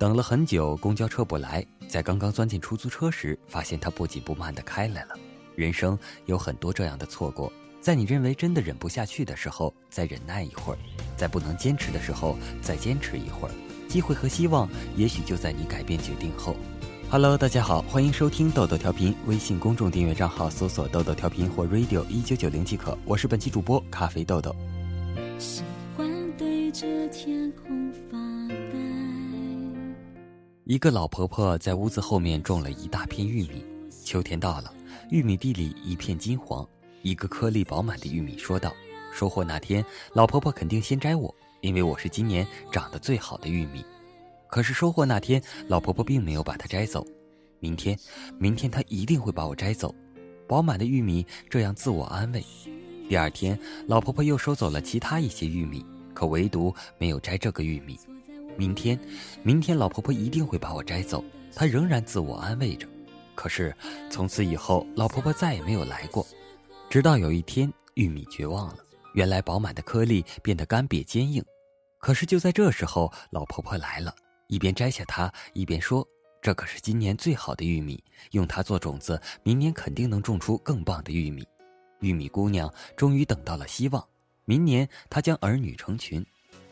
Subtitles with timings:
[0.00, 5.14] 等了很久，公交车不来，在刚刚钻进出租车时，发现它不紧不慢地开来了。
[5.54, 7.52] 人生有很多这样的错过，
[7.82, 10.78] 在你认为真的忍不下去的时候，再忍耐一会儿；
[11.18, 13.52] 在不能坚持的时候，再坚持一会儿。
[13.90, 14.66] 机会和希望，
[14.96, 16.56] 也许就在你改变决定后。
[17.10, 22.96] Hello，大家好，欢迎收听豆豆调频，微信公众订阅账号搜索“豆豆调频”或 “radio 一九九零”即可。
[23.04, 24.56] 我是本期主播咖啡豆豆。
[30.70, 33.64] 一个老婆婆在屋子后面种了一大片玉米。
[34.04, 34.72] 秋天到了，
[35.10, 36.64] 玉米地里一片金黄。
[37.02, 38.72] 一个颗粒饱满的玉米说道
[39.12, 43.84] ：“收获那天，老婆婆肯定先摘我，因为我是今年长得最好的玉米。”
[44.46, 47.04] 可是收获那天，老婆婆并没有把它摘走。
[47.58, 47.98] 明天，
[48.38, 49.92] 明天她一定会把我摘走。
[50.46, 52.44] 饱满的玉米这样自我安慰。
[53.08, 55.84] 第二天，老婆婆又收走了其他一些玉米，
[56.14, 57.98] 可唯独没有摘这个玉米。
[58.60, 59.00] 明天，
[59.42, 61.24] 明天老婆婆一定会把我摘走。
[61.54, 62.86] 她仍然自我安慰着。
[63.34, 63.74] 可是
[64.10, 66.26] 从此以后，老婆婆再也没有来过。
[66.90, 68.76] 直到有一天，玉米绝望了，
[69.14, 71.42] 原来饱满的颗粒变得干瘪坚硬。
[71.98, 74.14] 可是就在这时候，老婆婆来了。
[74.48, 76.06] 一边摘下它，一边说
[76.42, 81.48] ：“这可是今年最好的玉米，用它做种子，明年肯定能种出更棒的玉米。”
[82.00, 84.06] 玉米姑娘终于等到了希望，
[84.44, 86.22] 明年她将儿女成群。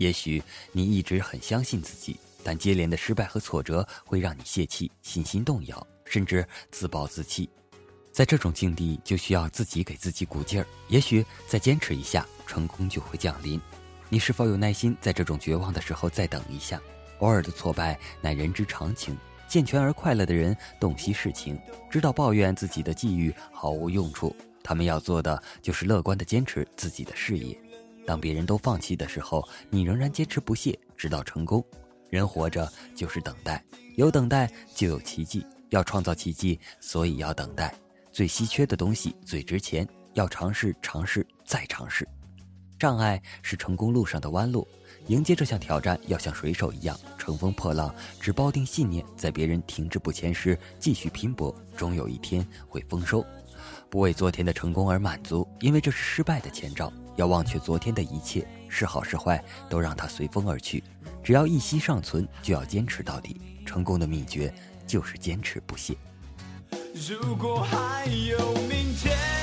[0.00, 7.50] 也许你一直很相信自己，但接连的失败和挫折会让你泄气、信心动摇，甚至自暴自弃。
[8.10, 10.66] 在这种境地，就需要自己给自己鼓劲儿。
[10.88, 13.60] 也许再坚持一下，成功就会降临。
[14.08, 16.80] 你是否有耐心，在这种绝望的时候再等一下？
[17.18, 19.14] 偶尔的挫败乃人之常情，
[19.46, 24.34] 健全而快乐的人洞悉世情，知道抱怨自己的际遇毫无用处。
[24.62, 27.54] 他们要做的就是乐观的坚持自己的事业。
[28.06, 31.64] 当别人都放弃的时候，你仍然坚持不懈，直到成功。
[32.08, 33.64] 人活着就是等待，
[33.96, 35.46] 有等待就有奇迹。
[35.68, 37.72] 要创造奇迹，所以要等待。
[38.10, 42.04] 最稀缺的东西最值钱，要尝试，尝试，再尝试。
[42.76, 44.66] 障碍是成功路上的弯路。
[45.06, 53.24] 迎接这项挑战，要像水手一样乘风破浪，只抱定信念，在别人停滞不前时继续拼搏，终有一天会丰收。
[53.88, 56.92] 不为昨天的成功而满足，因为这是失败的前兆。
[57.20, 60.82] 要忘却昨天的一切，是好是坏，都让它随风而去。
[61.22, 63.38] 只要一息尚存，就要坚持到底。
[63.66, 64.52] 成功的秘诀
[64.86, 65.94] 就是坚持不懈。
[66.94, 68.38] 如果还有
[68.68, 69.39] 明天。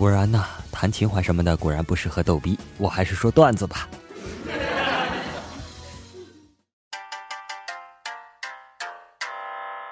[0.00, 3.86] 果然呐，谈情怀什么的果然不适合逗逼，我还是说段子吧。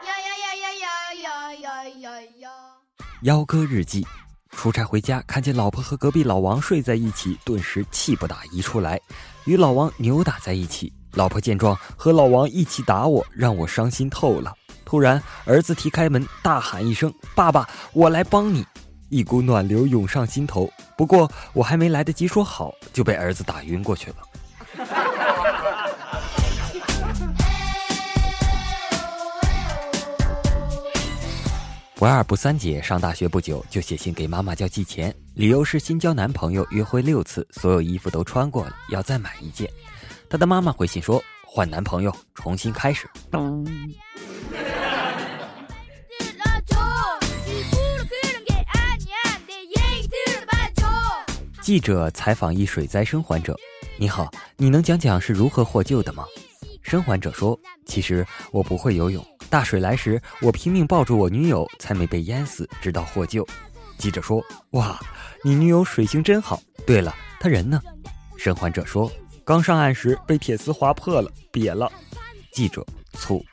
[0.03, 2.51] 呀呀呀呀呀呀呀呀！
[3.21, 4.07] 幺哥日记：
[4.53, 8.99] 出差回家，看见老婆和隔壁老王睡在一起，顿时气不打一处来，
[9.45, 10.91] 与老王扭打在一起。
[11.13, 14.55] 老婆见状，和老王一起打我，让我伤心透了。
[14.87, 18.65] 突然，儿子踢开门，大喊一声：“爸爸，我来帮你！”
[19.11, 24.17] 一股暖流涌上心头，不过我还没来得及说好，就被儿子打晕过去了。
[31.95, 39.69] 不二不三姐上大学不久就写信给妈妈叫寄钱，理由是新交男朋友约会六次，所有衣服都穿过了，要再买一件。
[40.29, 43.09] 她的妈妈回信说换男朋友，重新开始。
[51.69, 53.55] 记者采访一水灾生还者
[54.01, 56.25] ：“你好，你能讲讲是如何获救的吗？”
[56.81, 63.47] 生还者说：“其实我不会游泳，大水来时我拼命抱住我女友，才没被淹死，直到获救。”
[63.99, 64.43] 记者说
[64.73, 64.99] ：“哇，
[65.45, 66.59] 你女友水性真好。
[66.87, 67.79] 对了，她人呢？”
[68.39, 69.13] 生还者说
[69.45, 71.93] ：“刚上岸时被铁丝划破了，瘪了。”
[72.51, 72.83] 记者
[73.13, 73.45] 醋。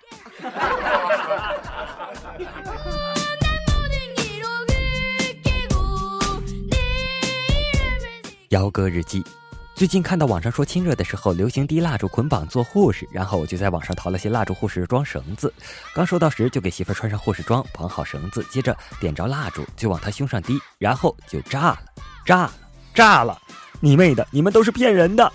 [8.55, 9.21] 幺哥日记，
[9.75, 15.53] 最近看到网上说亲热的时候流行滴蜡烛捆绑做护士，然后我就在网上淘了些蜡烛护士装绳子，
[15.93, 21.79] 刚收到时就给媳妇穿上护士装，绑好绳子，接着点着蜡烛就往她胸上滴，然后就炸了，
[22.25, 22.53] 炸了，
[22.93, 23.37] 炸了！
[23.81, 25.29] 你妹的，你们都是骗人的！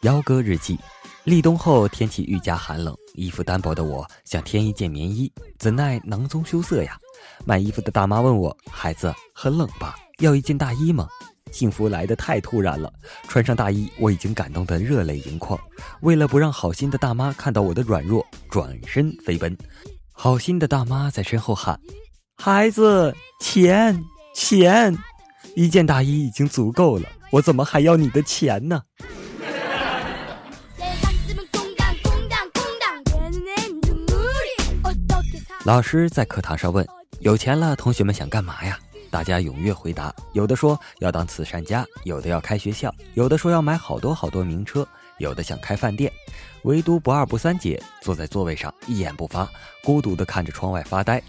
[0.00, 0.76] 幺哥日记：
[1.24, 6.98] 立冬后天气愈加寒冷，衣服单薄的我想添一件棉衣，怎奈囊中羞涩呀。
[7.46, 9.94] 卖衣服的大妈问我：“孩子，很冷吧？
[10.18, 11.08] 要一件大衣吗？”
[11.50, 12.92] 幸福来得太突然了，
[13.26, 15.58] 穿上大衣，我已经感动得热泪盈眶。
[16.02, 19.56] 为了不让好心的大妈看到我的软弱，转身飞奔。
[20.12, 21.80] 好心的大妈在身后喊
[22.36, 24.04] ：“孩子，钱，
[24.34, 24.94] 钱！
[25.56, 28.82] 一件大衣已经足够了，我怎么还要你的钱呢？”
[35.64, 36.86] 老师在课堂上问
[37.20, 38.78] ：“有钱了，同学们想干嘛呀？”
[39.10, 46.12] 大家踊跃回答，有的说要当慈善家，有的要开学校，有的说要买好多好多名车，有的想开饭店，
[46.64, 49.48] 唯独不二不三姐坐在座位上一言不发，
[49.82, 51.22] 孤独地看着窗外发呆。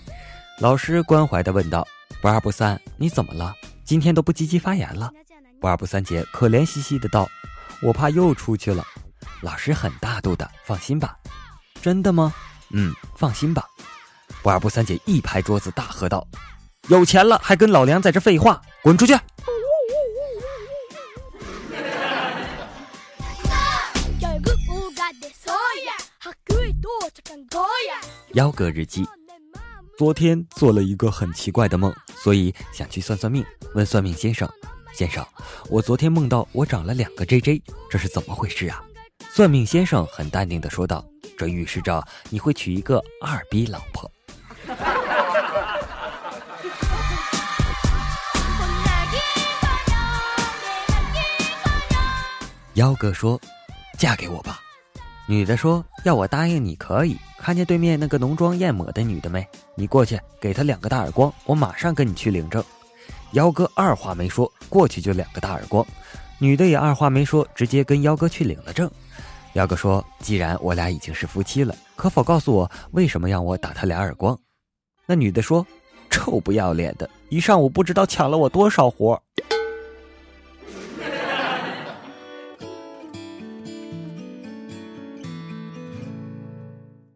[0.60, 1.88] 老师关怀地问道
[2.22, 3.54] ：“不二不三，你怎么了？
[3.86, 5.10] 今天都不积极发言了？”
[5.62, 7.26] 不二不三姐可怜兮兮的道
[7.82, 8.84] ：“我怕又出去了。”
[9.42, 11.16] 老师很大度的：“放心吧。
[11.82, 12.34] ”“真的吗
[12.72, 13.66] ？”“嗯，放心吧。”
[14.44, 16.28] 不二不三姐一拍桌子，大喝道。
[16.88, 19.18] 有钱了还跟老娘在这废话，滚出去！
[28.34, 29.08] 幺哥日记：
[29.98, 33.44] 昨天做了一个很奇怪的梦，所以想去算算命。
[33.74, 34.50] 问算命先生
[34.94, 35.26] ：“先生，
[35.70, 38.84] 我昨天梦到我长了两个 JJ，这是怎么回事啊？”
[39.32, 41.04] 算命先生很淡定的说道
[41.38, 44.10] ：“这预示着你会娶一个二逼老婆。”
[52.76, 53.40] 幺哥说
[53.98, 54.60] ：“嫁给我吧。”
[55.28, 57.18] 女的说：“要我答应你可以。
[57.38, 59.48] 看见对面那个浓妆艳抹的女的没？
[59.76, 62.62] 你过去给她两个大耳光，我马上跟你去领证。”
[63.32, 65.86] 幺哥二话没说，过去就两个大耳光。
[66.38, 68.92] 女的也二话没说，直接跟幺哥去领了证。
[69.54, 74.38] 幺哥说：“既然我俩已经是夫妻了，可否告诉我为什么让我打他俩耳光？”
[75.08, 75.66] 那女的说
[76.12, 79.18] ：“臭不要脸的，一上午不知道抢了我多少活。”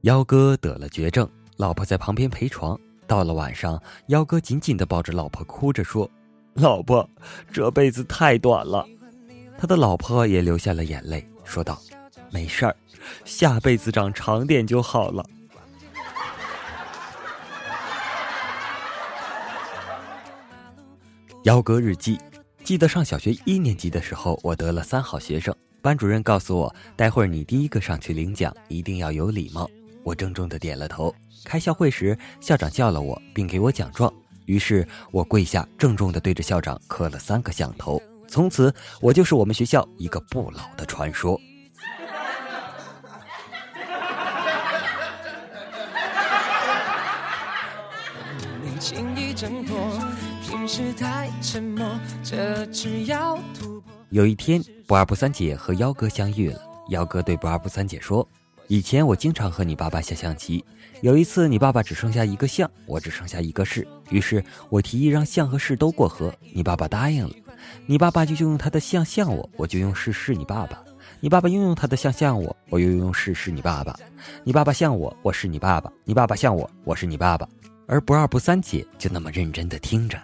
[0.09, 2.75] 幺哥得了绝症，老婆在旁边陪床。
[3.05, 6.09] 到了晚上，幺哥紧紧的抱着老婆，哭着说
[6.57, 7.07] ：“老婆，
[7.53, 8.83] 这辈子太短了。”
[9.55, 11.79] 他的老婆也流下了眼泪，说道
[12.33, 12.75] ：“没事儿，
[13.23, 15.23] 下辈子长长点就好了。”
[21.45, 22.19] 幺哥日记：
[22.63, 29.69] 记得上小学一年级的时候，我得了三好学生，班主任告诉我，待会儿你第一个上去领奖，一定要有礼貌。
[30.03, 31.13] 我郑重的点了头。
[31.43, 34.13] 开校会时，校长叫了我，并给我奖状。
[34.45, 38.01] 于是我跪下，郑重的对着校长磕了三个响头。
[38.27, 41.39] 从此，我就是我们学校一个不老的传说。
[54.09, 56.59] 有一天，不二不三姐和幺哥相遇了。
[56.89, 58.27] 幺哥对不二不三姐说。
[58.69, 60.63] 以前我经常和你爸爸下象棋，
[61.01, 67.33] 有一次你爸爸只剩下一个象，我只剩下一个士，于是我提议让象和士都过河，你爸爸答应了，
[67.87, 70.79] 你爸爸就用他的象象我，我就用士士你爸爸，
[71.19, 73.99] 你爸爸又用他的象象我，我又用士士你爸爸，
[74.43, 77.49] 你爸爸像我，我是你爸爸，你爸爸像我，我是你爸爸，
[77.87, 80.21] 而不二不三姐就那么认真的听着。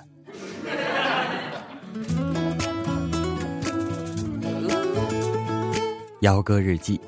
[6.21, 7.01] 幺哥日记。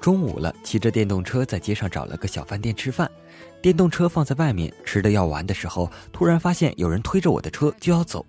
[0.00, 3.10] 中午了，骑着电动车在街上找了个小饭店吃饭。
[3.60, 8.24] 电动车放在外面，吃的要完的时候，突然发现有人推着我的车就要走。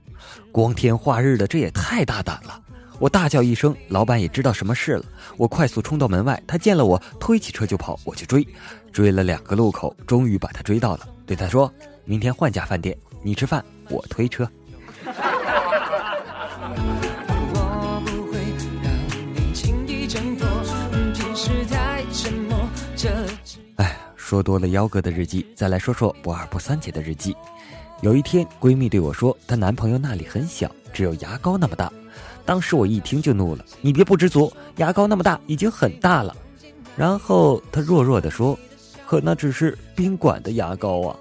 [0.51, 2.61] 光天化日的，这也太大胆了！
[2.99, 5.05] 我大叫一声，老板也知道什么事了。
[5.37, 8.45] 我快速冲到门外，他见了我，推起车就跑，我去追，
[8.91, 11.07] 追了两个路口，终于把他追到了。
[11.25, 11.73] 对他说
[12.05, 14.47] ：“明天换家饭店，你吃饭，我推车。”
[24.31, 27.35] 说多了幺哥的日记，再来说说不二不三姐的日记。
[27.99, 31.91] 有一天，闺蜜对我说，她男朋友那里很小，只有牙膏那么大。
[32.45, 36.33] 当时我一听就怒了：“你别不知足，牙膏那么大已经很大了。”
[36.95, 38.57] 然后她弱弱的说
[39.05, 41.11] ：“可那只是宾馆的牙膏啊。”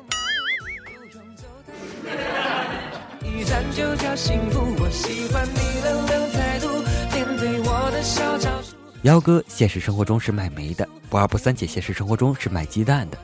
[3.75, 6.69] 就叫幸福，我喜欢你冷冷态度，
[7.13, 8.60] 面对我的嚣张
[9.03, 13.17] 幺哥现实生活中是卖煤的，不二不三姐现实生活中是卖鸡蛋的。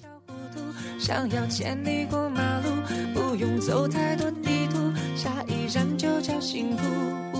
[0.98, 2.68] 想要牵你过马路，
[3.14, 7.35] 不用走太多地图，下一站就叫幸福。